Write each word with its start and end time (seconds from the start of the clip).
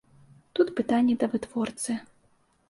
Тут 0.59 0.71
пытанні 0.79 1.17
да 1.25 1.29
вытворцы. 1.35 1.99